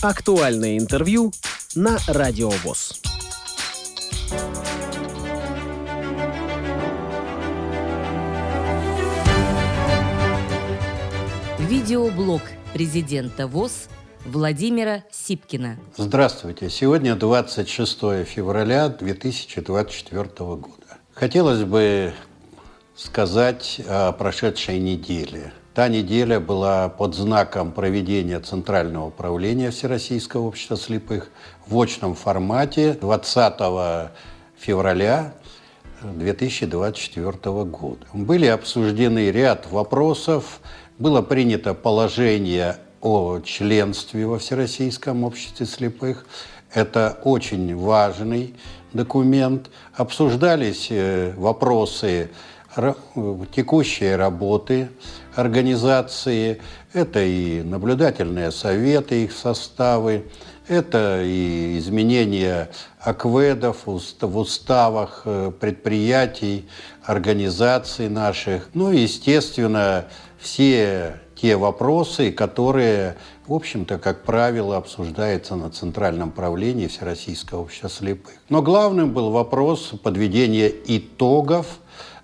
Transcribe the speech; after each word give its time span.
Актуальное 0.00 0.78
интервью 0.78 1.32
на 1.74 1.98
Радио 2.06 2.50
ВОЗ. 2.50 3.00
Видеоблог 11.58 12.42
президента 12.72 13.48
ВОЗ 13.48 13.88
Владимира 14.24 15.02
Сипкина. 15.10 15.80
Здравствуйте. 15.96 16.70
Сегодня 16.70 17.16
26 17.16 17.98
февраля 18.24 18.88
2024 18.90 20.24
года. 20.38 20.98
Хотелось 21.12 21.64
бы 21.64 22.14
сказать 22.94 23.80
о 23.88 24.12
прошедшей 24.12 24.78
неделе. 24.78 25.52
Та 25.78 25.86
неделя 25.86 26.40
была 26.40 26.88
под 26.88 27.14
знаком 27.14 27.70
проведения 27.70 28.40
Центрального 28.40 29.06
управления 29.06 29.70
Всероссийского 29.70 30.48
общества 30.48 30.76
слепых 30.76 31.30
в 31.68 31.80
очном 31.80 32.16
формате 32.16 32.98
20 33.00 34.10
февраля 34.58 35.34
2024 36.02 37.32
года. 37.62 38.04
Были 38.12 38.46
обсуждены 38.46 39.30
ряд 39.30 39.70
вопросов, 39.70 40.58
было 40.98 41.22
принято 41.22 41.74
положение 41.74 42.78
о 43.00 43.38
членстве 43.38 44.26
во 44.26 44.40
Всероссийском 44.40 45.22
обществе 45.22 45.64
слепых. 45.64 46.26
Это 46.74 47.20
очень 47.22 47.76
важный 47.76 48.56
документ. 48.92 49.70
Обсуждались 49.94 50.88
э, 50.90 51.34
вопросы 51.36 52.30
текущей 53.54 54.14
работы 54.14 54.88
организации. 55.38 56.60
Это 56.92 57.22
и 57.22 57.62
наблюдательные 57.62 58.50
советы, 58.50 59.24
их 59.24 59.32
составы, 59.32 60.24
это 60.66 61.22
и 61.22 61.78
изменения 61.78 62.70
акведов 63.00 63.86
в 63.86 64.36
уставах 64.36 65.22
э, 65.24 65.52
предприятий, 65.58 66.68
организаций 67.04 68.08
наших. 68.08 68.68
Ну 68.74 68.90
и, 68.90 68.98
естественно, 68.98 70.06
все 70.38 71.20
те 71.40 71.56
вопросы, 71.56 72.32
которые, 72.32 73.16
в 73.46 73.54
общем-то, 73.54 73.98
как 73.98 74.24
правило, 74.24 74.76
обсуждаются 74.76 75.54
на 75.54 75.70
Центральном 75.70 76.32
правлении 76.32 76.88
Всероссийского 76.88 77.60
общества 77.60 77.88
слепых. 77.88 78.34
Но 78.48 78.60
главным 78.60 79.12
был 79.12 79.30
вопрос 79.30 79.92
подведения 80.02 80.68
итогов 80.86 81.78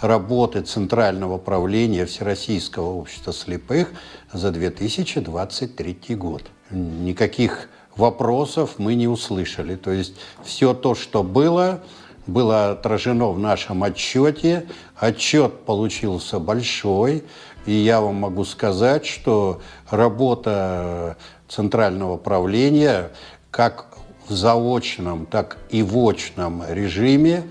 работы 0.00 0.62
Центрального 0.62 1.38
правления 1.38 2.06
Всероссийского 2.06 2.90
общества 2.90 3.32
слепых 3.32 3.88
за 4.32 4.50
2023 4.50 6.14
год. 6.16 6.42
Никаких 6.70 7.68
вопросов 7.96 8.74
мы 8.78 8.94
не 8.94 9.08
услышали. 9.08 9.76
То 9.76 9.90
есть 9.90 10.14
все 10.42 10.74
то, 10.74 10.94
что 10.94 11.22
было, 11.22 11.80
было 12.26 12.70
отражено 12.70 13.30
в 13.30 13.38
нашем 13.38 13.82
отчете. 13.82 14.66
Отчет 14.96 15.60
получился 15.64 16.38
большой. 16.38 17.24
И 17.66 17.72
я 17.72 18.00
вам 18.00 18.16
могу 18.16 18.44
сказать, 18.44 19.04
что 19.04 19.60
работа 19.90 21.16
Центрального 21.48 22.16
правления 22.16 23.10
как 23.50 23.86
в 24.28 24.32
заочном, 24.32 25.26
так 25.26 25.58
и 25.70 25.82
в 25.82 25.98
очном 25.98 26.62
режиме, 26.68 27.44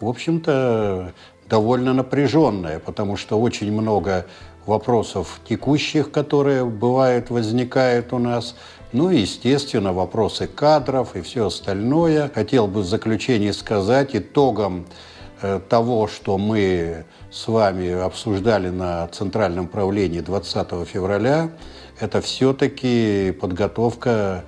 в 0.00 0.08
общем-то, 0.08 1.12
довольно 1.48 1.92
напряженная, 1.92 2.78
потому 2.78 3.16
что 3.16 3.40
очень 3.40 3.72
много 3.72 4.26
вопросов 4.66 5.40
текущих, 5.48 6.10
которые 6.10 6.64
бывают, 6.64 7.30
возникают 7.30 8.12
у 8.12 8.18
нас, 8.18 8.56
ну 8.92 9.10
и, 9.10 9.20
естественно, 9.20 9.92
вопросы 9.92 10.46
кадров 10.46 11.16
и 11.16 11.20
все 11.20 11.46
остальное. 11.46 12.30
Хотел 12.34 12.66
бы 12.66 12.80
в 12.80 12.86
заключение 12.86 13.52
сказать, 13.52 14.14
итогом 14.14 14.86
э, 15.42 15.60
того, 15.68 16.08
что 16.08 16.38
мы 16.38 17.04
с 17.30 17.48
вами 17.48 17.90
обсуждали 17.90 18.68
на 18.68 19.08
Центральном 19.08 19.66
правлении 19.66 20.20
20 20.20 20.86
февраля, 20.86 21.50
это 21.98 22.20
все-таки 22.20 23.32
подготовка 23.40 24.44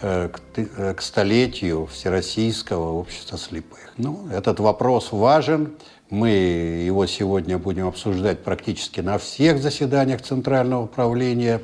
э, 0.00 0.30
э, 0.56 0.94
к 0.94 1.02
столетию 1.02 1.86
Всероссийского 1.86 2.92
общества 2.92 3.36
слепых. 3.36 3.92
Ну, 3.96 4.28
этот 4.32 4.60
вопрос 4.60 5.10
важен. 5.10 5.74
Мы 6.10 6.30
его 6.30 7.06
сегодня 7.06 7.58
будем 7.58 7.86
обсуждать 7.86 8.42
практически 8.42 9.00
на 9.00 9.18
всех 9.18 9.60
заседаниях 9.60 10.22
Центрального 10.22 10.86
правления 10.86 11.60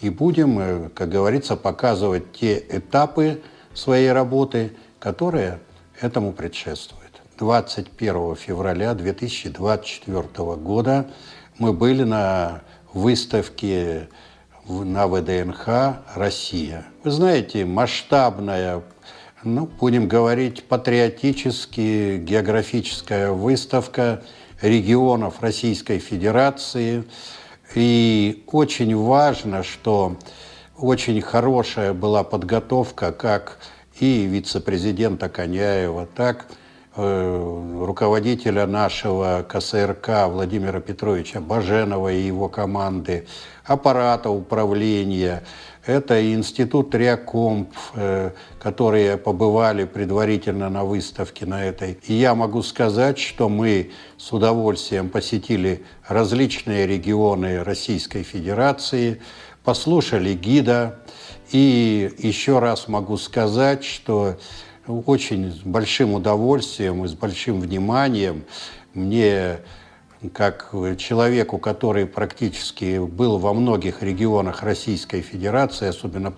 и 0.00 0.10
будем, 0.10 0.58
э, 0.58 0.88
как 0.90 1.10
говорится, 1.10 1.54
показывать 1.54 2.32
те 2.32 2.58
этапы 2.68 3.40
своей 3.72 4.10
работы, 4.10 4.72
которые 4.98 5.60
этому 6.00 6.32
предшествуют. 6.32 7.04
21 7.38 8.34
февраля 8.34 8.94
2024 8.94 10.56
года 10.56 11.06
мы 11.58 11.72
были 11.72 12.02
на 12.02 12.62
выставке 12.92 14.08
на 14.68 15.06
ВДНХ 15.06 15.68
«Россия». 16.14 16.84
Вы 17.04 17.10
знаете, 17.10 17.64
масштабная, 17.64 18.82
ну, 19.44 19.66
будем 19.66 20.08
говорить, 20.08 20.64
патриотически 20.64 22.18
географическая 22.18 23.30
выставка 23.30 24.22
регионов 24.60 25.40
Российской 25.40 25.98
Федерации. 25.98 27.04
И 27.74 28.44
очень 28.46 28.96
важно, 28.96 29.62
что 29.62 30.16
очень 30.76 31.20
хорошая 31.20 31.92
была 31.92 32.24
подготовка 32.24 33.12
как 33.12 33.58
и 34.00 34.24
вице-президента 34.24 35.28
Коняева, 35.28 36.06
так 36.06 36.46
и 36.50 36.63
руководителя 36.96 38.66
нашего 38.66 39.44
КСРК 39.48 40.28
Владимира 40.28 40.80
Петровича 40.80 41.40
Баженова 41.40 42.12
и 42.12 42.20
его 42.20 42.48
команды, 42.48 43.26
аппарата 43.64 44.30
управления, 44.30 45.42
это 45.86 46.32
институт 46.32 46.94
Реакомп, 46.94 47.70
э, 47.94 48.30
которые 48.58 49.18
побывали 49.18 49.84
предварительно 49.84 50.70
на 50.70 50.84
выставке 50.84 51.44
на 51.44 51.62
этой. 51.64 51.98
И 52.04 52.14
я 52.14 52.34
могу 52.34 52.62
сказать, 52.62 53.18
что 53.18 53.50
мы 53.50 53.90
с 54.16 54.32
удовольствием 54.32 55.10
посетили 55.10 55.84
различные 56.06 56.86
регионы 56.86 57.62
Российской 57.62 58.22
Федерации, 58.22 59.20
послушали 59.62 60.32
гида. 60.32 61.00
И 61.50 62.10
еще 62.18 62.60
раз 62.60 62.88
могу 62.88 63.18
сказать, 63.18 63.84
что 63.84 64.38
очень 64.86 65.50
с 65.50 65.58
большим 65.58 66.14
удовольствием 66.14 67.04
и 67.04 67.08
с 67.08 67.14
большим 67.14 67.60
вниманием 67.60 68.44
мне 68.92 69.58
как 70.32 70.70
человеку, 70.98 71.58
который 71.58 72.06
практически 72.06 72.98
был 72.98 73.38
во 73.38 73.52
многих 73.52 74.02
регионах 74.02 74.62
Российской 74.62 75.20
Федерации, 75.20 75.88
особенно 75.88 76.34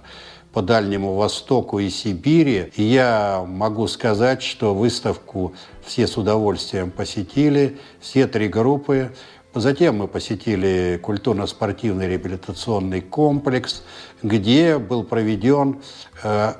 по 0.52 0.62
Дальнему 0.62 1.14
Востоку 1.14 1.78
и 1.78 1.90
Сибири. 1.90 2.72
Я 2.76 3.44
могу 3.46 3.86
сказать, 3.88 4.42
что 4.42 4.74
выставку 4.74 5.54
все 5.84 6.06
с 6.06 6.16
удовольствием 6.16 6.90
посетили, 6.90 7.78
все 8.00 8.26
три 8.26 8.48
группы. 8.48 9.12
Затем 9.54 9.98
мы 9.98 10.08
посетили 10.08 10.98
культурно-спортивный 11.02 12.08
реабилитационный 12.08 13.00
комплекс, 13.00 13.82
где 14.22 14.78
был 14.78 15.04
проведен 15.04 15.80
э, 16.22 16.54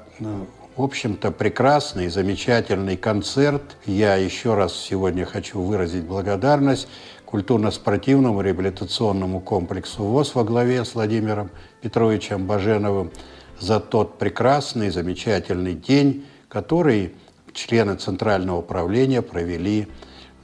в 0.77 0.83
общем-то, 0.83 1.31
прекрасный, 1.31 2.09
замечательный 2.09 2.99
концерт. 2.99 3.63
Я 3.87 4.17
еще 4.17 4.55
раз 4.55 4.77
сегодня 4.77 5.25
хочу 5.25 5.61
выразить 5.61 6.05
благодарность 6.05 6.87
культурно-спортивному 7.25 8.43
реабилитационному 8.43 9.41
комплексу 9.41 10.05
ВОЗ 10.05 10.35
во 10.35 10.45
главе 10.45 10.85
с 10.85 10.95
Владимиром 10.95 11.51
Петровичем 11.81 12.47
Баженовым 12.47 13.11
за 13.59 13.81
тот 13.81 14.19
прекрасный, 14.19 14.91
замечательный 14.91 15.75
день, 15.75 16.27
который 16.49 17.15
члены 17.55 17.97
Центрального 17.97 18.59
управления 18.59 19.23
провели 19.23 19.89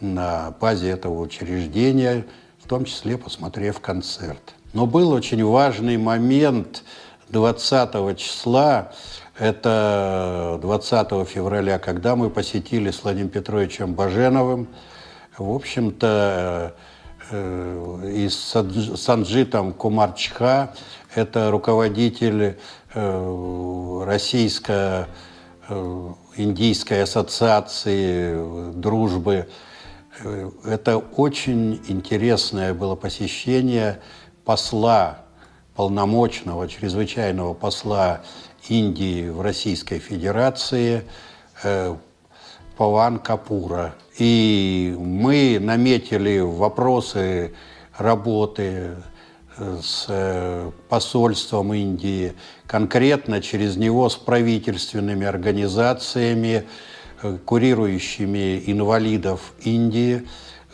на 0.00 0.54
базе 0.58 0.90
этого 0.90 1.20
учреждения, 1.20 2.24
в 2.58 2.68
том 2.68 2.86
числе 2.86 3.18
посмотрев 3.18 3.80
концерт. 3.80 4.54
Но 4.72 4.86
был 4.86 5.10
очень 5.10 5.44
важный 5.44 5.98
момент 5.98 6.84
20 7.28 8.16
числа, 8.18 8.92
это 9.38 10.58
20 10.60 11.28
февраля, 11.28 11.78
когда 11.78 12.16
мы 12.16 12.30
посетили 12.30 12.90
с 12.90 13.02
Владимиром 13.02 13.30
Петровичем 13.30 13.94
Баженовым, 13.94 14.68
в 15.38 15.50
общем-то, 15.54 16.74
э, 17.30 18.12
и 18.14 18.28
с 18.28 18.54
Санджитом 18.96 19.72
Кумарчха, 19.72 20.74
это 21.14 21.50
руководитель 21.50 22.58
э, 22.94 24.02
Российской 24.06 25.06
э, 25.68 27.02
ассоциации 27.02 28.72
дружбы. 28.74 29.48
Это 30.64 30.98
очень 30.98 31.82
интересное 31.88 32.74
было 32.74 32.96
посещение 32.96 34.00
посла 34.44 35.22
полномочного 35.74 36.68
чрезвычайного 36.68 37.54
посла 37.54 38.20
Индии 38.68 39.28
в 39.28 39.40
Российской 39.40 39.98
Федерации 39.98 41.02
э, 41.62 41.96
Паван 42.76 43.18
Капура. 43.18 43.94
И 44.18 44.94
мы 44.98 45.58
наметили 45.60 46.38
вопросы 46.38 47.54
работы 47.96 48.96
э, 49.58 49.78
с 49.82 50.06
э, 50.08 50.70
посольством 50.88 51.74
Индии, 51.74 52.34
конкретно 52.66 53.42
через 53.42 53.76
него 53.76 54.08
с 54.08 54.16
правительственными 54.16 55.26
организациями, 55.26 56.64
курирующими 57.44 58.64
инвалидов 58.66 59.54
Индии. 59.60 60.26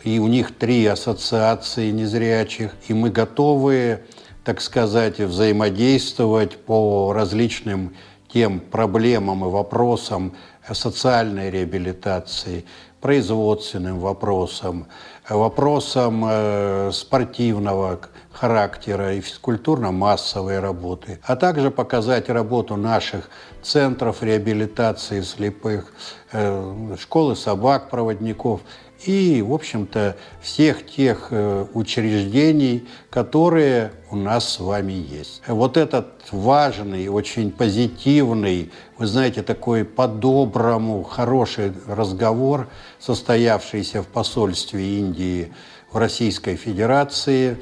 И 0.03 0.19
у 0.19 0.27
них 0.27 0.55
три 0.55 0.85
ассоциации 0.85 1.91
незрячих. 1.91 2.71
И 2.87 2.93
мы 2.93 3.09
готовы, 3.09 4.01
так 4.49 4.61
сказать, 4.61 5.19
взаимодействовать 5.19 6.57
по 6.57 7.13
различным 7.13 7.95
тем 8.33 8.59
проблемам 8.59 9.45
и 9.45 9.47
вопросам 9.47 10.33
социальной 10.73 11.51
реабилитации, 11.51 12.65
производственным 12.99 13.99
вопросам, 13.99 14.87
вопросам 15.29 16.25
э, 16.27 16.89
спортивного 16.91 17.99
характера 18.31 19.13
и 19.13 19.21
физкультурно-массовой 19.21 20.57
работы, 20.59 21.19
а 21.21 21.35
также 21.35 21.69
показать 21.69 22.27
работу 22.27 22.75
наших 22.75 23.29
центров 23.61 24.23
реабилитации 24.23 25.21
слепых, 25.21 25.93
э, 26.31 26.95
школы 26.99 27.35
собак-проводников 27.35 28.61
и, 29.05 29.41
в 29.41 29.53
общем-то, 29.53 30.17
всех 30.41 30.85
тех 30.85 31.27
э, 31.31 31.65
учреждений, 31.73 32.87
которые 33.09 33.93
у 34.11 34.15
нас 34.15 34.53
с 34.53 34.59
вами 34.59 34.93
есть. 34.93 35.41
Вот 35.47 35.77
этот 35.77 36.07
важный, 36.31 37.07
очень 37.07 37.51
позитивный, 37.51 38.71
вы 38.97 39.07
знаете, 39.07 39.41
такой 39.41 39.85
по-доброму 39.85 41.03
хороший 41.03 41.73
разговор, 41.87 42.67
состоявшийся 42.99 44.03
в 44.03 44.07
посольстве 44.07 44.99
Индии 44.99 45.53
в 45.91 45.97
Российской 45.97 46.55
Федерации, 46.55 47.57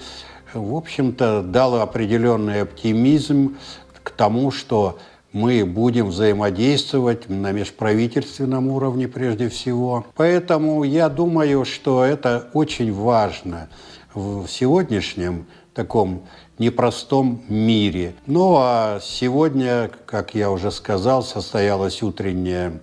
в 0.54 0.76
общем-то, 0.76 1.44
дал 1.44 1.80
определенный 1.82 2.62
оптимизм 2.62 3.58
к 4.02 4.10
тому, 4.10 4.52
что 4.52 4.98
мы 5.34 5.66
будем 5.66 6.08
взаимодействовать 6.08 7.30
на 7.30 7.52
межправительственном 7.52 8.70
уровне 8.70 9.08
прежде 9.08 9.50
всего. 9.50 10.06
Поэтому 10.16 10.84
я 10.84 11.10
думаю, 11.10 11.66
что 11.66 12.04
это 12.04 12.50
очень 12.54 12.94
важно 12.94 13.70
в 14.14 14.48
сегодняшнем 14.48 15.48
таком 15.74 16.24
непростом 16.58 17.44
мире. 17.50 18.16
Ну 18.26 18.56
а 18.58 19.00
сегодня, 19.02 19.92
как 20.06 20.34
я 20.34 20.50
уже 20.50 20.72
сказал, 20.72 21.22
состоялось 21.22 22.02
утреннее 22.02 22.80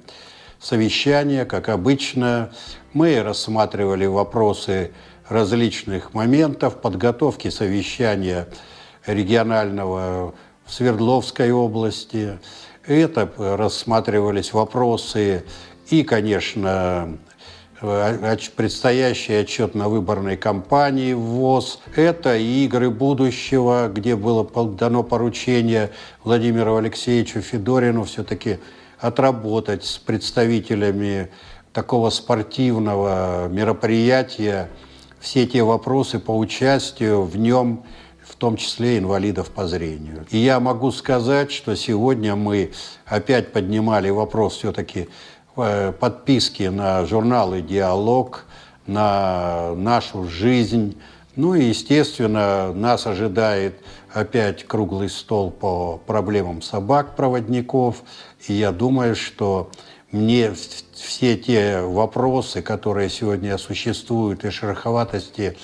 совещание, 0.60 1.44
как 1.44 1.68
обычно. 1.68 2.52
Мы 2.92 3.20
рассматривали 3.22 4.06
вопросы 4.06 4.92
различных 5.28 6.14
моментов 6.14 6.80
подготовки 6.80 7.48
совещания 7.48 8.46
регионального 9.06 10.34
в 10.66 10.72
Свердловской 10.72 11.52
области. 11.52 12.38
Это 12.86 13.30
рассматривались 13.36 14.52
вопросы 14.52 15.44
и, 15.88 16.02
конечно, 16.02 17.18
предстоящий 17.80 19.34
отчет 19.34 19.74
на 19.74 19.88
выборной 19.88 20.36
кампании 20.36 21.12
в 21.12 21.20
ВОЗ. 21.20 21.80
Это 21.96 22.36
игры 22.36 22.90
будущего, 22.90 23.90
где 23.92 24.16
было 24.16 24.44
дано 24.66 25.02
поручение 25.02 25.90
Владимиру 26.22 26.76
Алексеевичу 26.76 27.40
Федорину 27.40 28.04
все-таки 28.04 28.58
отработать 28.98 29.84
с 29.84 29.98
представителями 29.98 31.30
такого 31.72 32.10
спортивного 32.10 33.48
мероприятия 33.48 34.70
все 35.24 35.46
те 35.46 35.62
вопросы 35.62 36.18
по 36.18 36.36
участию 36.36 37.22
в 37.22 37.36
нем 37.38 37.84
в 38.26 38.36
том 38.36 38.56
числе 38.56 38.98
инвалидов 38.98 39.50
по 39.50 39.66
зрению. 39.66 40.26
И 40.30 40.38
я 40.38 40.60
могу 40.60 40.90
сказать, 40.90 41.52
что 41.52 41.76
сегодня 41.76 42.36
мы 42.36 42.72
опять 43.06 43.52
поднимали 43.52 44.10
вопрос 44.10 44.56
все-таки 44.56 45.08
э, 45.56 45.92
подписки 45.92 46.64
на 46.64 47.04
журналы 47.06 47.62
«Диалог», 47.62 48.46
на 48.86 49.74
нашу 49.74 50.28
жизнь. 50.28 51.00
Ну 51.36 51.54
и, 51.54 51.64
естественно, 51.64 52.72
нас 52.72 53.06
ожидает 53.06 53.80
опять 54.12 54.64
круглый 54.64 55.08
стол 55.08 55.50
по 55.50 55.98
проблемам 56.06 56.62
собак-проводников. 56.62 58.02
И 58.46 58.52
я 58.52 58.72
думаю, 58.72 59.16
что 59.16 59.70
мне 60.12 60.52
все 60.92 61.36
те 61.36 61.80
вопросы, 61.80 62.62
которые 62.62 63.10
сегодня 63.10 63.58
существуют, 63.58 64.44
и 64.44 64.50
шероховатости 64.50 65.56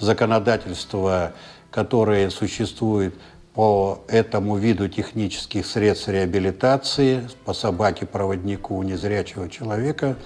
законодательства 0.00 1.34
которые 1.72 2.30
существуют 2.30 3.14
по 3.54 4.04
этому 4.06 4.56
виду 4.56 4.88
технических 4.88 5.66
средств 5.66 6.08
реабилитации, 6.08 7.28
по 7.44 7.52
собаке-проводнику 7.52 8.80
незрячего 8.82 9.48
человека, 9.48 10.16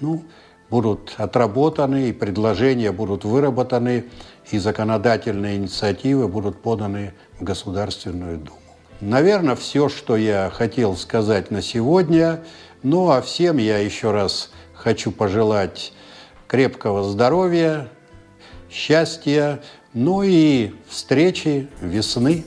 ну, 0.00 0.24
будут 0.68 1.14
отработаны, 1.16 2.10
и 2.10 2.12
предложения 2.12 2.92
будут 2.92 3.24
выработаны, 3.24 4.04
и 4.50 4.58
законодательные 4.58 5.56
инициативы 5.56 6.28
будут 6.28 6.60
поданы 6.60 7.12
в 7.38 7.44
Государственную 7.44 8.38
Думу. 8.38 8.58
Наверное, 9.00 9.56
все, 9.56 9.88
что 9.88 10.16
я 10.16 10.50
хотел 10.52 10.96
сказать 10.96 11.50
на 11.50 11.62
сегодня. 11.62 12.44
Ну 12.82 13.10
а 13.10 13.22
всем 13.22 13.56
я 13.56 13.78
еще 13.78 14.10
раз 14.10 14.50
хочу 14.74 15.10
пожелать 15.10 15.92
крепкого 16.46 17.02
здоровья, 17.04 17.88
счастья, 18.70 19.60
ну 19.92 20.22
и 20.22 20.72
встречи 20.88 21.68
весны. 21.80 22.44